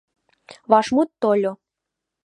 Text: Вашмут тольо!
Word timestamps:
Вашмут 0.69 1.09
тольо! 1.21 1.51